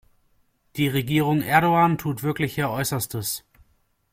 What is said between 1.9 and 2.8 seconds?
tut wirklich ihr